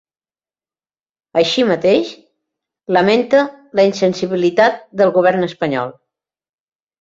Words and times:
Així 1.41 1.65
mateix, 1.71 2.13
lamenta 2.97 3.43
la 3.81 3.85
‘insensibilitat’ 3.91 4.81
del 5.03 5.13
govern 5.19 5.51
espanyol. 5.51 5.95